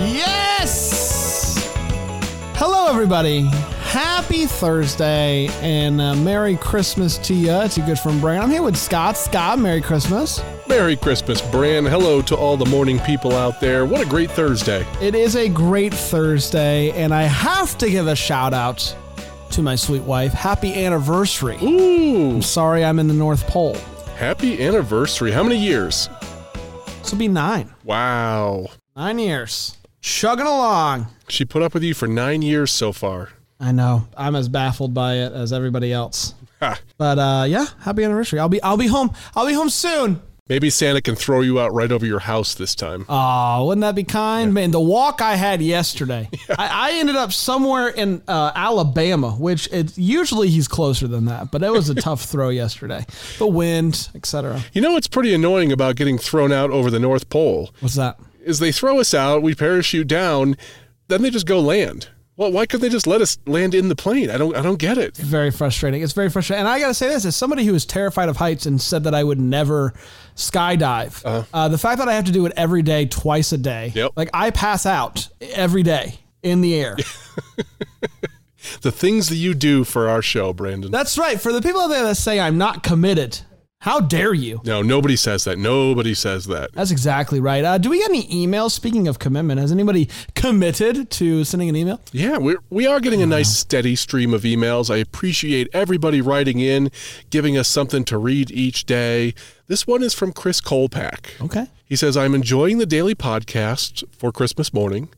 [0.00, 1.70] Yes!
[2.56, 3.42] Hello, everybody.
[3.82, 7.50] Happy Thursday and uh, Merry Christmas to you.
[7.52, 8.40] It's your good friend Brian.
[8.40, 9.16] I'm here with Scott.
[9.16, 10.42] Scott, Merry Christmas.
[10.68, 11.84] Merry Christmas, Bran.
[11.84, 13.84] Hello to all the morning people out there.
[13.84, 14.86] What a great Thursday.
[15.02, 18.94] It is a great Thursday, and I have to give a shout out
[19.50, 20.32] to my sweet wife.
[20.32, 21.58] Happy anniversary.
[21.62, 23.76] Ooh, I'm sorry I'm in the North Pole.
[24.16, 25.32] happy anniversary.
[25.32, 26.08] How many years?
[27.00, 27.74] This will be nine.
[27.84, 28.68] Wow.
[28.94, 29.76] Nine years.
[30.00, 31.08] Chugging along.
[31.28, 33.30] She put up with you for nine years so far.
[33.58, 34.08] I know.
[34.16, 36.34] I'm as baffled by it as everybody else.
[36.98, 38.38] But uh, yeah, happy anniversary.
[38.38, 39.12] I'll be I'll be home.
[39.34, 40.20] I'll be home soon.
[40.48, 43.06] Maybe Santa can throw you out right over your house this time.
[43.08, 44.52] Oh, wouldn't that be kind?
[44.52, 49.68] Man, the walk I had yesterday, I, I ended up somewhere in uh, Alabama, which
[49.72, 53.06] it usually he's closer than that, but it was a tough throw yesterday.
[53.38, 54.60] The wind, etc.
[54.72, 58.18] You know what's pretty annoying about getting thrown out over the North Pole What's that?
[58.44, 60.56] Is they throw us out, we parachute down,
[61.08, 62.08] then they just go land.
[62.36, 64.30] Well, why couldn't they just let us land in the plane?
[64.30, 65.14] I don't I don't get it.
[65.16, 66.00] Very frustrating.
[66.00, 66.60] It's very frustrating.
[66.60, 69.04] And I got to say this as somebody who is terrified of heights and said
[69.04, 69.92] that I would never
[70.36, 71.20] skydive.
[71.52, 74.12] uh the fact that I have to do it every day, twice a day, Yep.
[74.16, 76.96] like I pass out every day in the air.
[78.82, 80.90] The things that you do for our show, Brandon.
[80.90, 81.40] That's right.
[81.40, 83.40] For the people out there that say I'm not committed,
[83.80, 84.60] how dare you?
[84.64, 85.58] no, nobody says that.
[85.58, 86.70] Nobody says that.
[86.72, 87.64] That's exactly right.
[87.64, 88.72] Uh, do we get any emails?
[88.72, 91.98] Speaking of commitment, has anybody committed to sending an email?
[92.12, 94.92] Yeah, we're, we are getting a nice steady stream of emails.
[94.92, 96.90] I appreciate everybody writing in,
[97.30, 99.34] giving us something to read each day.
[99.66, 101.40] This one is from Chris Kolpak.
[101.40, 101.66] Okay.
[101.86, 105.08] He says, I'm enjoying the daily podcast for Christmas morning.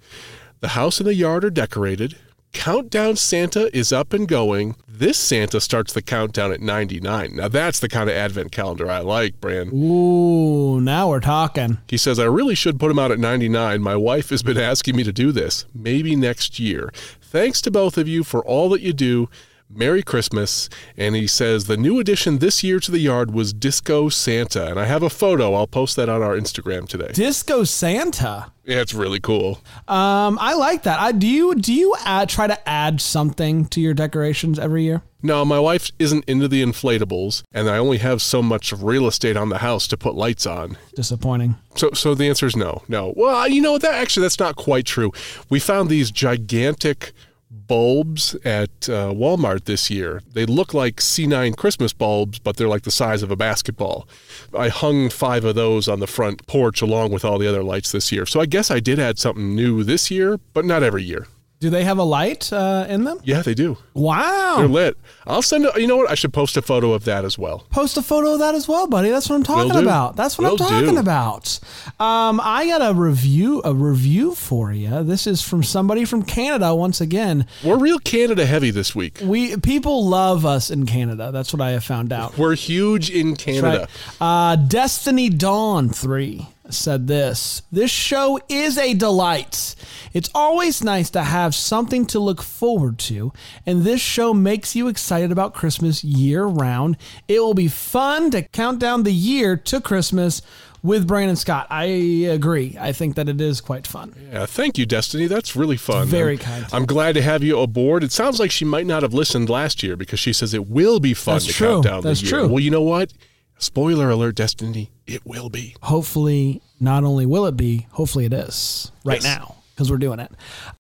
[0.60, 2.16] The house and the yard are decorated.
[2.52, 4.76] Countdown Santa is up and going.
[4.86, 7.36] This Santa starts the countdown at 99.
[7.36, 9.70] Now, that's the kind of advent calendar I like, Bran.
[9.74, 11.78] Ooh, now we're talking.
[11.88, 13.82] He says, I really should put him out at 99.
[13.82, 15.66] My wife has been asking me to do this.
[15.74, 16.92] Maybe next year.
[17.20, 19.28] Thanks to both of you for all that you do.
[19.74, 20.68] Merry Christmas.
[20.96, 24.66] And he says, the new addition this year to the yard was Disco Santa.
[24.66, 25.54] And I have a photo.
[25.54, 27.10] I'll post that on our Instagram today.
[27.12, 28.52] Disco Santa.
[28.64, 29.60] Yeah, it's really cool.
[29.88, 31.00] Um, I like that.
[31.00, 35.02] I do you do you add, try to add something to your decorations every year?
[35.20, 39.36] No, my wife isn't into the inflatables, and I only have so much real estate
[39.36, 40.76] on the house to put lights on.
[40.94, 41.56] Disappointing.
[41.76, 43.14] So, so the answer is no, no.
[43.16, 45.12] Well, you know that actually that's not quite true.
[45.48, 47.12] We found these gigantic
[47.52, 50.22] bulbs at uh, Walmart this year.
[50.32, 54.08] They look like C9 Christmas bulbs, but they're like the size of a basketball.
[54.56, 57.92] I hung five of those on the front porch along with all the other lights
[57.92, 58.26] this year.
[58.26, 61.26] So I guess I did add something new this year, but not every year.
[61.62, 63.20] Do they have a light uh, in them?
[63.22, 63.78] Yeah, they do.
[63.94, 64.56] Wow.
[64.58, 64.98] They're lit.
[65.28, 65.64] I'll send.
[65.64, 66.10] A, you know what?
[66.10, 67.60] I should post a photo of that as well.
[67.70, 69.10] Post a photo of that as well, buddy.
[69.10, 70.16] That's what I'm talking about.
[70.16, 71.00] That's what Will I'm talking do.
[71.00, 71.60] about.
[72.00, 75.04] Um, I got a review, a review for you.
[75.04, 77.46] This is from somebody from Canada once again.
[77.62, 79.20] We're real Canada heavy this week.
[79.22, 81.30] We people love us in Canada.
[81.30, 82.36] That's what I have found out.
[82.36, 83.86] We're huge in Canada.
[84.20, 84.52] Right.
[84.52, 89.74] Uh, Destiny Dawn 3 said this This show is a delight.
[90.12, 93.32] It's always nice to have something to look forward to,
[93.66, 96.96] and this show makes you excited about Christmas year round.
[97.28, 100.42] It will be fun to count down the year to Christmas
[100.82, 101.66] with Brandon Scott.
[101.70, 102.76] I agree.
[102.78, 104.14] I think that it is quite fun.
[104.32, 105.26] Yeah, thank you, Destiny.
[105.26, 106.08] That's really fun.
[106.08, 106.66] Very I'm, kind.
[106.72, 108.02] I'm glad to have you aboard.
[108.02, 111.00] It sounds like she might not have listened last year because she says it will
[111.00, 111.66] be fun That's to true.
[111.68, 112.38] count down That's the year.
[112.40, 112.48] true.
[112.48, 113.12] Well, you know what?
[113.58, 114.90] Spoiler alert, Destiny.
[115.12, 115.76] It will be.
[115.82, 119.25] Hopefully, not only will it be, hopefully it is right Yes.
[119.25, 120.31] now because we're doing it.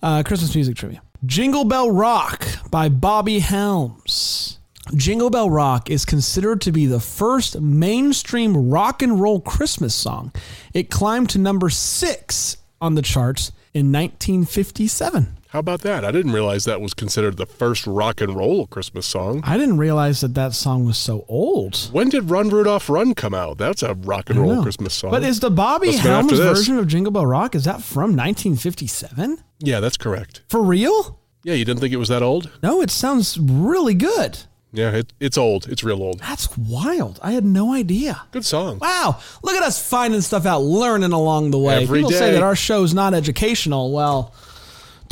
[0.02, 1.02] Uh, Christmas music trivia.
[1.26, 4.58] Jingle Bell Rock by Bobby Helms.
[4.96, 10.32] Jingle Bell Rock is considered to be the first mainstream rock and roll Christmas song.
[10.74, 15.36] It climbed to number six on the charts in 1957.
[15.52, 16.02] How about that?
[16.02, 19.42] I didn't realize that was considered the first rock and roll Christmas song.
[19.44, 21.90] I didn't realize that that song was so old.
[21.92, 23.58] When did Run Rudolph Run come out?
[23.58, 24.62] That's a rock and roll No.
[24.62, 25.10] Christmas song.
[25.10, 29.40] But is the Bobby Must've Helms version of Jingle Bell Rock is that from 1957?
[29.58, 30.40] yeah, that's correct.
[30.48, 31.20] For real?
[31.44, 32.50] Yeah, you didn't think it was that old?
[32.62, 34.38] No, it sounds really good.
[34.72, 35.68] Yeah, it, it's old.
[35.68, 36.20] It's real old.
[36.20, 37.20] That's wild.
[37.22, 38.22] I had no idea.
[38.30, 38.78] Good song.
[38.78, 41.82] Wow, look at us finding stuff out, learning along the way.
[41.82, 43.92] Every People say that our show's not educational.
[43.92, 44.34] Well,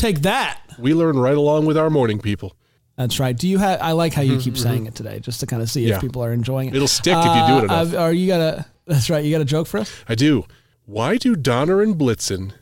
[0.01, 0.61] take that.
[0.79, 2.57] We learn right along with our morning people.
[2.97, 3.37] That's right.
[3.37, 3.81] Do you have?
[3.81, 5.97] I like how you keep saying it today, just to kind of see Yeah.
[5.97, 6.75] if people are enjoying it.
[6.77, 7.95] It'll stick if you do it enough.
[7.95, 8.67] Uh, Are you got a?
[8.87, 9.25] That's right.
[9.25, 9.91] You got a joke for us?
[10.09, 10.45] I do.
[10.85, 12.53] Why do Donner and Blitzen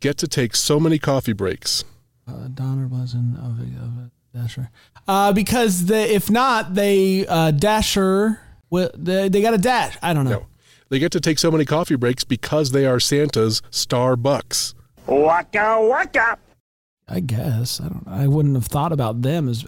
[0.00, 1.84] get to take so many coffee breaks?
[2.26, 4.70] Uh, Donner Blitzen of a, of a Dasher.
[5.06, 8.40] Uh, because the, if not, they uh, Dasher.
[8.70, 9.96] Will, they, they got a dash.
[10.02, 10.30] I don't know.
[10.30, 10.46] No.
[10.88, 14.74] They get to take so many coffee breaks because they are Santa's star bucks.
[15.06, 16.38] Waka waka.
[17.06, 18.04] I guess I don't.
[18.06, 19.64] I wouldn't have thought about them as.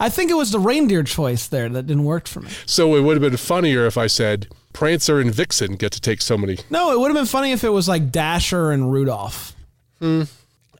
[0.00, 2.50] I think it was the reindeer choice there that didn't work for me.
[2.66, 6.20] So it would have been funnier if I said Prancer and Vixen get to take
[6.20, 6.58] so many.
[6.70, 9.54] No, it would have been funny if it was like Dasher and Rudolph.
[10.00, 10.22] Hmm.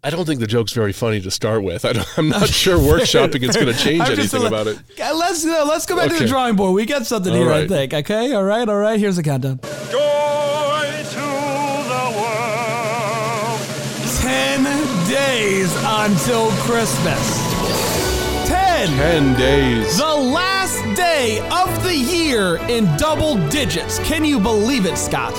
[0.05, 1.85] I don't think the joke's very funny to start with.
[1.85, 4.77] I don't, I'm not sure workshopping is going to change anything about it.
[4.99, 6.75] Let's uh, let's go back to the drawing board.
[6.75, 7.95] We got something All here, I think.
[7.95, 8.99] Okay, all right, all right.
[8.99, 9.61] Here's the countdown.
[9.93, 10.02] Joy
[15.13, 17.39] days until Christmas.
[18.49, 18.89] Ten.
[18.89, 19.99] Ten days.
[19.99, 23.99] The last day of the year in double digits.
[23.99, 25.35] Can you believe it, Scott?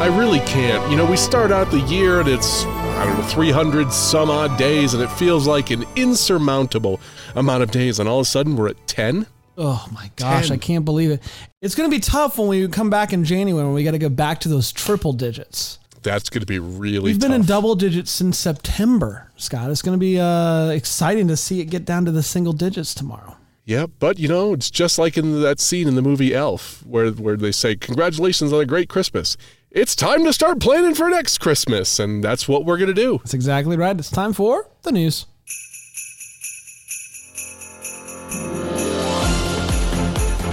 [0.00, 0.90] I really can't.
[0.90, 4.56] You know, we start out the year and it's, I don't know, 300 some odd
[4.56, 6.98] days, and it feels like an insurmountable
[7.34, 7.98] amount of days.
[7.98, 9.26] And all of a sudden, we're at 10.
[9.58, 10.54] Oh my gosh, 10.
[10.54, 11.22] I can't believe it.
[11.60, 13.98] It's going to be tough when we come back in January when we got to
[13.98, 15.78] go back to those triple digits.
[16.08, 17.40] That's going to be really We've been tough.
[17.40, 19.70] in double digits since September, Scott.
[19.70, 22.94] It's going to be uh, exciting to see it get down to the single digits
[22.94, 23.36] tomorrow.
[23.66, 27.10] Yeah, but you know, it's just like in that scene in the movie Elf, where
[27.10, 29.36] where they say, "Congratulations on a great Christmas."
[29.70, 33.18] It's time to start planning for next Christmas, and that's what we're gonna do.
[33.18, 33.98] That's exactly right.
[33.98, 35.26] It's time for the news.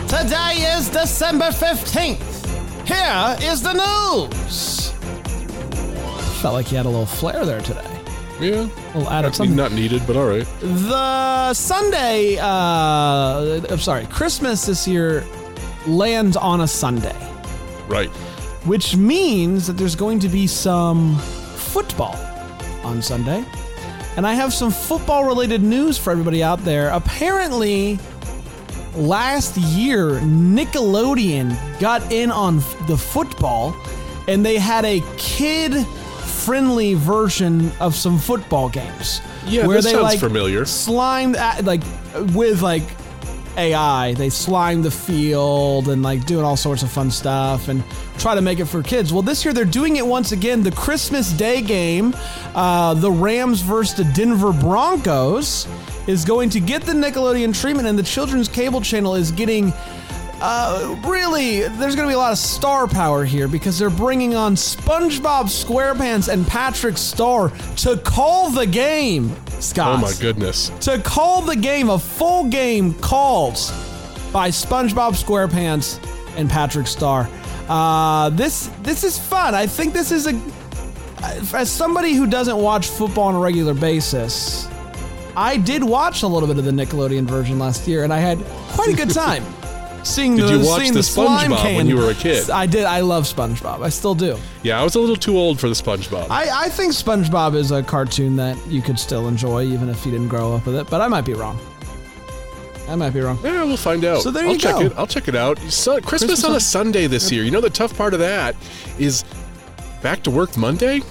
[0.07, 2.19] Today is December 15th.
[2.87, 4.74] Here is the news.
[6.45, 7.89] Felt like you had a little flair there today.
[8.39, 9.55] Yeah, A little added mean, something.
[9.55, 10.45] not needed, but all right.
[10.61, 15.23] The Sunday, uh, I'm sorry, Christmas this year
[15.87, 17.15] lands on a Sunday,
[17.87, 18.09] Right.
[18.63, 22.15] which means that there's going to be some football
[22.83, 23.43] on Sunday.
[24.15, 26.89] And I have some football related news for everybody out there.
[26.89, 27.97] Apparently,
[28.95, 32.57] last year, Nickelodeon got in on
[32.87, 33.75] the football
[34.27, 35.83] and they had a kid
[36.45, 39.21] friendly version of some football games.
[39.45, 40.65] Yeah, where this they sounds like familiar.
[40.65, 41.81] slimed at, like
[42.33, 42.83] with like
[43.57, 44.13] AI.
[44.13, 47.83] They slime the field and like doing all sorts of fun stuff and
[48.17, 49.13] try to make it for kids.
[49.13, 50.63] Well, this year they're doing it once again.
[50.63, 52.15] The Christmas Day game,
[52.53, 55.67] uh, the Rams versus the Denver Broncos,
[56.07, 59.73] is going to get the Nickelodeon treatment, and the children's cable channel is getting.
[60.41, 64.35] Uh, really, there's going to be a lot of star power here because they're bringing
[64.35, 69.33] on SpongeBob SquarePants and Patrick Star to call the game.
[69.61, 70.69] Scott Oh my goodness.
[70.81, 73.53] to call the game a full game called
[74.33, 75.99] by SpongeBob SquarePants
[76.37, 77.29] and Patrick Star.
[77.69, 79.55] Uh, this this is fun.
[79.55, 80.39] I think this is a
[81.55, 84.67] as somebody who doesn't watch football on a regular basis.
[85.37, 88.37] I did watch a little bit of the Nickelodeon version last year, and I had
[88.73, 89.43] quite a good time.
[90.05, 92.49] Seeing Did the, you watch the slime SpongeBob when you were a kid?
[92.49, 92.85] I did.
[92.85, 93.83] I love SpongeBob.
[93.83, 94.37] I still do.
[94.63, 96.27] Yeah, I was a little too old for the SpongeBob.
[96.29, 100.11] I, I think SpongeBob is a cartoon that you could still enjoy even if you
[100.11, 101.59] didn't grow up with it, but I might be wrong.
[102.87, 103.39] I might be wrong.
[103.43, 104.21] yeah, we'll find out.
[104.21, 104.81] So there I'll you check go.
[104.81, 104.93] it.
[104.95, 105.57] I'll check it out.
[105.71, 107.43] So, Christmas, Christmas on on- a Sunday this year.
[107.43, 108.55] You know the tough part of that
[108.99, 109.23] is
[110.03, 111.01] back to work Monday.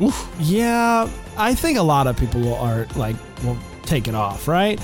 [0.00, 0.26] Oof.
[0.40, 4.80] Yeah, I think a lot of people are like will take it off, right?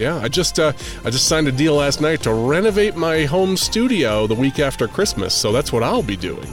[0.00, 0.72] Yeah, I just uh,
[1.04, 4.88] I just signed a deal last night to renovate my home studio the week after
[4.88, 6.48] Christmas, so that's what I'll be doing.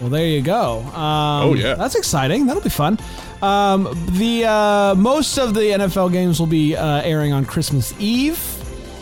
[0.00, 0.80] Well, there you go.
[0.80, 1.74] Um, Oh, yeah.
[1.74, 2.46] that's exciting.
[2.46, 2.98] That'll be fun.
[3.40, 3.84] Um,
[4.18, 8.53] the uh, most of the NFL games will be uh, airing on Christmas Eve.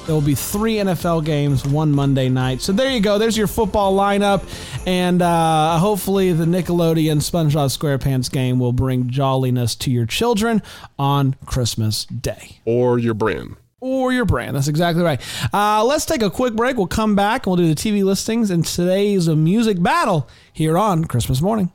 [0.07, 2.61] There will be three NFL games, one Monday night.
[2.61, 3.19] So there you go.
[3.19, 4.43] There's your football lineup,
[4.87, 10.61] and uh, hopefully the Nickelodeon SpongeBob SquarePants game will bring jolliness to your children
[10.99, 12.59] on Christmas Day.
[12.65, 13.57] Or your brand.
[13.81, 14.57] or your brand.
[14.57, 15.21] That's exactly right.
[15.53, 16.77] Uh, let's take a quick break.
[16.77, 20.77] We'll come back and we'll do the TV listings and today's a music battle here
[20.79, 21.71] on Christmas morning.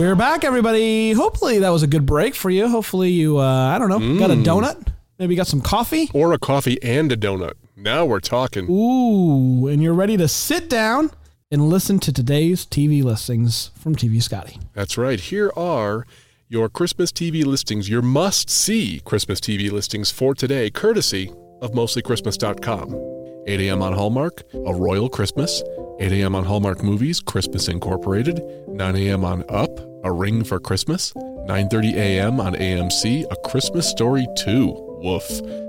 [0.00, 1.12] We're back, everybody.
[1.12, 2.66] Hopefully that was a good break for you.
[2.66, 4.88] Hopefully you, uh, I don't know, got a donut.
[5.18, 6.08] Maybe got some coffee.
[6.14, 7.52] Or a coffee and a donut.
[7.76, 8.66] Now we're talking.
[8.70, 11.10] Ooh, and you're ready to sit down
[11.50, 14.58] and listen to today's TV listings from TV Scotty.
[14.72, 15.20] That's right.
[15.20, 16.06] Here are
[16.48, 21.30] your Christmas TV listings, your must see Christmas TV listings for today, courtesy
[21.60, 23.44] of mostlychristmas.com.
[23.46, 23.82] 8 a.m.
[23.82, 25.62] on Hallmark, A Royal Christmas.
[25.98, 26.34] 8 a.m.
[26.34, 28.42] on Hallmark Movies, Christmas Incorporated.
[28.66, 29.22] 9 a.m.
[29.26, 31.12] on Up, A Ring for Christmas.
[31.14, 32.40] 9:30 a.m.
[32.40, 34.98] on AMC, A Christmas Story 2.
[35.02, 35.28] Woof.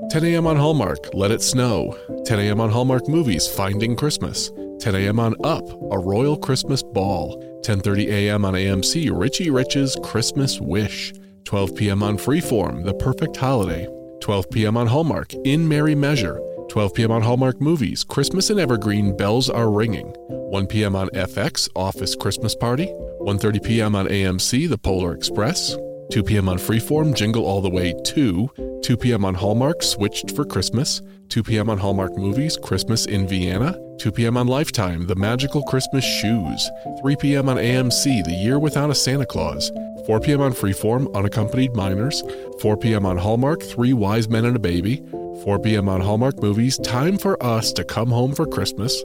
[0.10, 0.46] 10 a.m.
[0.46, 1.98] on Hallmark, Let It Snow.
[2.26, 2.60] 10 a.m.
[2.60, 4.52] on Hallmark Movies, Finding Christmas.
[4.80, 5.20] 10 a.m.
[5.20, 7.38] on Up, A Royal Christmas Ball.
[7.66, 8.46] 10:30 a.m.
[8.46, 11.14] on AMC, Richie Rich's Christmas Wish.
[11.46, 12.04] 12 p.m.
[12.04, 13.88] on Freeform, The Perfect Holiday.
[14.22, 14.78] 12 p.m.
[14.78, 16.40] on Hallmark, In Merry Measure.
[16.70, 17.12] 12 p.m.
[17.12, 20.14] on Hallmark Movies, Christmas in Evergreen, Bells Are Ringing.
[20.30, 20.96] 1 p.m.
[20.96, 22.88] on FX, Office Christmas Party.
[23.22, 23.96] 1.30 p.m.
[23.96, 25.76] on AMC, The Polar Express.
[26.12, 26.50] 2 p.m.
[26.50, 28.80] on Freeform, Jingle All the Way 2.
[28.82, 29.24] 2 p.m.
[29.24, 31.02] on Hallmark, Switched for Christmas.
[31.30, 31.70] 2 p.m.
[31.70, 33.80] on Hallmark Movies, Christmas in Vienna.
[34.00, 34.38] 2 p.m.
[34.38, 36.68] on Lifetime, The Magical Christmas Shoes.
[37.02, 37.48] 3 p.m.
[37.48, 39.72] on AMC, The Year Without a Santa Claus.
[40.08, 40.42] 4 p.m.
[40.42, 42.24] on Freeform, Unaccompanied Minors.
[42.60, 43.06] 4 p.m.
[43.06, 45.04] on Hallmark, Three Wise Men and a Baby.
[45.44, 45.90] 4 p.m.
[45.90, 49.04] on Hallmark Movies, Time for Us to Come Home for Christmas.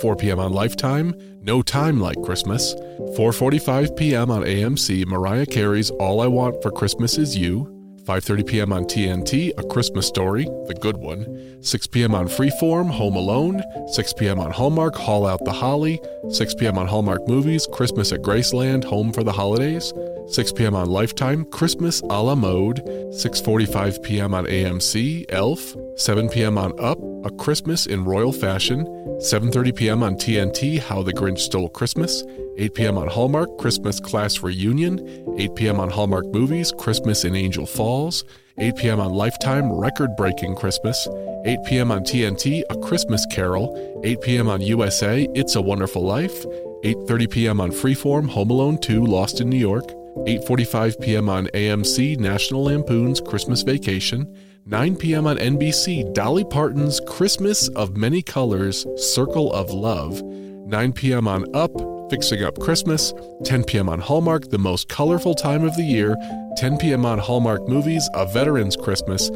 [0.00, 0.38] 4 p.m.
[0.38, 2.74] on Lifetime, No Time Like Christmas.
[3.16, 4.30] 4:45 p.m.
[4.30, 7.71] on AMC, Mariah Carey's All I Want for Christmas Is You.
[8.04, 8.72] 5:30 p.m.
[8.72, 11.62] on TNT, A Christmas Story, the good one.
[11.62, 12.14] 6 p.m.
[12.14, 13.62] on Freeform, Home Alone.
[13.92, 14.40] 6 p.m.
[14.40, 16.00] on Hallmark, Haul Out the Holly.
[16.28, 16.78] 6 p.m.
[16.78, 19.92] on Hallmark Movies, Christmas at Graceland, Home for the Holidays.
[20.26, 20.74] 6 p.m.
[20.74, 22.82] on Lifetime, Christmas a la mode.
[22.84, 24.34] 6:45 p.m.
[24.34, 25.76] on AMC, Elf.
[25.96, 26.58] 7 p.m.
[26.58, 28.84] on Up, A Christmas in Royal Fashion.
[29.20, 30.02] 7:30 p.m.
[30.02, 32.24] on TNT, How the Grinch Stole Christmas.
[32.58, 32.98] 8 p.m.
[32.98, 34.98] on Hallmark, Christmas Class Reunion.
[35.38, 35.80] 8 p.m.
[35.80, 38.24] on Hallmark Movies, Christmas in Angel Falls.
[38.58, 39.00] 8 p.m.
[39.00, 41.08] on Lifetime, Record Breaking Christmas.
[41.46, 41.92] 8 p.m.
[41.92, 44.00] on TNT, A Christmas Carol.
[44.04, 44.48] 8 p.m.
[44.48, 46.44] on USA, It's a Wonderful Life.
[46.84, 47.60] 8:30 p.m.
[47.60, 49.84] on Freeform, Home Alone 2, Lost in New York.
[50.16, 51.28] 8:45 p.m.
[51.28, 54.36] on AMC, National Lampoon's Christmas Vacation.
[54.64, 55.26] 9 p.m.
[55.26, 60.22] on NBC, Dolly Parton's Christmas of Many Colors, Circle of Love.
[60.22, 61.26] 9 p.m.
[61.26, 61.72] on Up,
[62.08, 63.12] Fixing Up Christmas.
[63.44, 63.88] 10 p.m.
[63.88, 66.16] on Hallmark, The Most Colorful Time of the Year.
[66.56, 67.04] 10 p.m.
[67.04, 69.30] on Hallmark Movies, A Veteran's Christmas.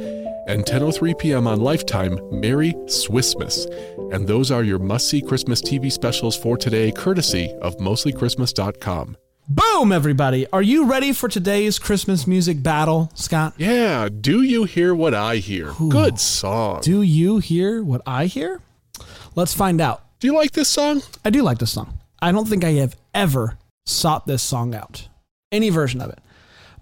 [0.46, 1.48] And 10.03 p.m.
[1.48, 3.66] on Lifetime, Merry Swissmas.
[4.14, 9.16] And those are your must-see Christmas TV specials for today, courtesy of mostlychristmas.com.
[9.48, 10.44] Boom, everybody.
[10.52, 13.54] Are you ready for today's Christmas music battle, Scott?
[13.56, 15.72] Yeah, do you hear what I hear?
[15.88, 16.80] Good song.
[16.80, 18.60] Do you hear what I hear?
[19.36, 20.02] Let's find out.
[20.18, 21.02] Do you like this song?
[21.24, 21.96] I do like this song.
[22.20, 25.06] I don't think I have ever sought this song out,
[25.52, 26.18] any version of it.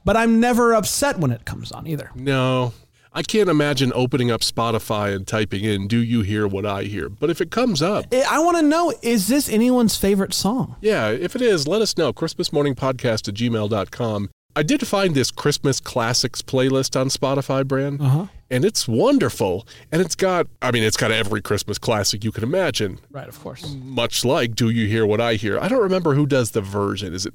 [0.03, 2.13] But I'm never upset when it comes on either.
[2.15, 2.73] No.
[3.17, 7.09] I can't imagine opening up Spotify and typing in, Do you hear what I hear?
[7.09, 10.77] But if it comes up, I- I want to know is this anyone's favorite song?
[10.81, 12.13] yeah, if it is, let us know.
[12.13, 14.31] Christmas Morning Podcast at gmail.com.
[14.57, 18.27] I did find this Christmas Classics playlist on Spotify, Brand, Uh-huh.
[18.51, 19.67] and it's wonderful.
[19.91, 22.99] And it's got, I mean, it's got every Christmas classic you can imagine.
[23.11, 23.65] Right, of course.
[23.85, 25.59] much like Do You Hear What I Hear?
[25.59, 27.15] I don't remember who does the version.
[27.15, 27.35] Is it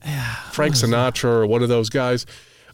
[0.54, 2.26] Frank Sinatra or one of those guys?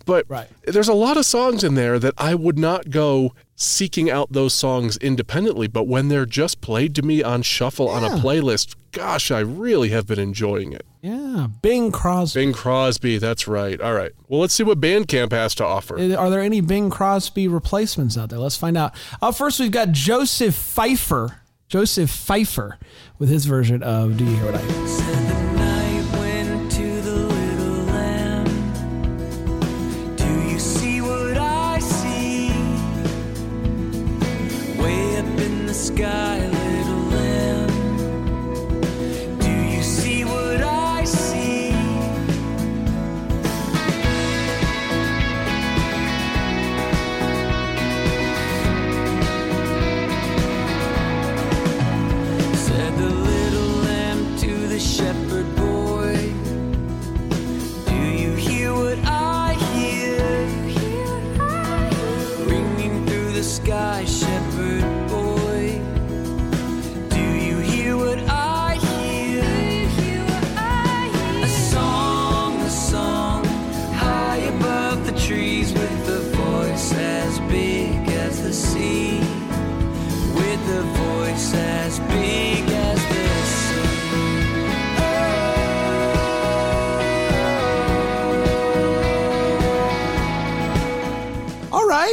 [0.06, 0.48] But Right.
[0.66, 4.54] there's a lot of songs in there that I would not go seeking out those
[4.54, 9.32] songs independently, but when they're just played to me on shuffle on a playlist, gosh,
[9.32, 10.86] I really have been enjoying it.
[11.02, 12.42] Yeah, Bing Crosby.
[12.42, 13.80] Bing Crosby, that's right.
[13.80, 14.12] All right.
[14.28, 15.98] Well, let's see what Bandcamp has to offer.
[15.98, 18.40] Uh, are there any Bing Crosby replacements out there?
[18.40, 18.94] Let's find out.
[19.22, 21.38] Up first, we've got Joseph Pfeiffer.
[21.68, 22.78] Joseph Pfeiffer
[23.18, 25.25] with his version of Do You Hear What I Hear?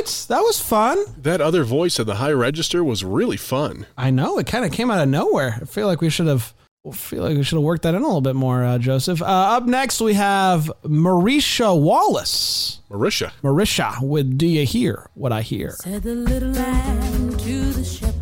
[0.02, 1.04] Right, that was fun.
[1.18, 3.86] That other voice in the high register was really fun.
[3.96, 5.58] I know it kind of came out of nowhere.
[5.60, 6.54] I feel like we should have
[6.92, 9.22] feel like we should have worked that in a little bit more, uh, Joseph.
[9.22, 12.80] Uh, up next, we have Marisha Wallace.
[12.90, 13.30] Marisha.
[13.40, 15.76] Marisha with Do You Hear What I Hear?
[15.78, 18.21] Said the little lamb to the shepherd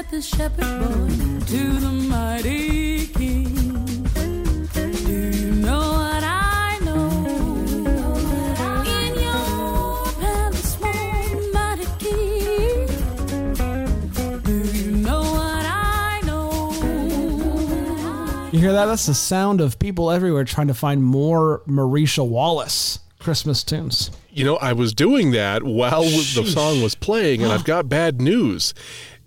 [0.00, 1.08] Said the shepherd boy
[1.44, 3.54] to the mighty king.
[4.72, 7.10] Do you know what I know?
[8.86, 12.86] In your palace, one mighty king.
[14.42, 16.70] Do you know what I know?
[18.52, 18.86] You hear that?
[18.86, 24.10] That's the sound of people everywhere trying to find more Marisha Wallace Christmas tunes.
[24.30, 28.18] You know, I was doing that while the song was playing, and I've got bad
[28.22, 28.72] news.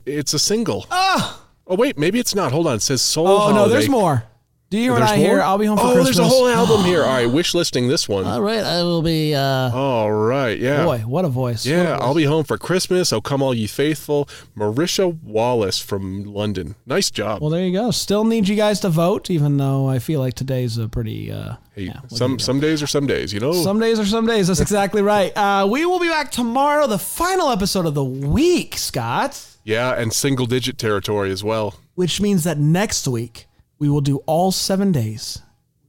[0.05, 0.85] It's a single.
[0.91, 2.51] Oh, wait, maybe it's not.
[2.51, 2.75] Hold on.
[2.75, 3.55] It says Soul Oh, Holiday.
[3.59, 4.23] no, there's more.
[4.69, 5.39] Do you hear what There's I hear?
[5.39, 6.17] I'll be home for oh, Christmas.
[6.17, 7.03] there's a whole album here.
[7.03, 8.25] All right, wish listing this one.
[8.25, 9.35] All right, I will be.
[9.35, 10.83] Uh, All right, yeah.
[10.83, 11.63] boy, what a voice!
[11.63, 11.99] What a Yeah, voice.
[12.01, 13.13] I'll be home for Christmas.
[13.13, 14.27] Oh, come all ye faithful.
[14.57, 16.73] Marisha Wallace from London.
[16.87, 17.39] Nice job.
[17.39, 17.91] Well, there you go.
[17.91, 21.31] Still need you guys to vote, even though I feel like today's a pretty.
[21.31, 22.43] Uh, hey, yeah, what do some you do?
[22.43, 23.53] some days are some days, you know.
[23.53, 24.47] Some days are some days.
[24.47, 25.31] That's exactly right.
[25.37, 29.39] Uh, we will be back tomorrow, the final episode of the week, Scott.
[29.63, 31.75] Yeah, and single digit territory as well.
[31.95, 33.47] Which means that next week
[33.79, 35.41] we will do all seven days.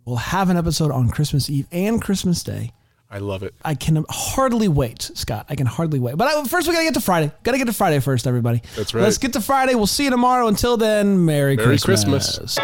[0.04, 2.72] We'll have an episode on Christmas Eve and Christmas Day.
[3.10, 3.54] I love it.
[3.64, 5.46] I can hardly wait, Scott.
[5.48, 6.16] I can hardly wait.
[6.16, 7.30] But I, first, we gotta get to Friday.
[7.44, 8.60] Gotta get to Friday first, everybody.
[8.74, 9.02] That's right.
[9.02, 9.76] Let's get to Friday.
[9.76, 10.48] We'll see you tomorrow.
[10.48, 12.38] Until then, Merry, Merry Christmas.
[12.38, 12.58] Christmas.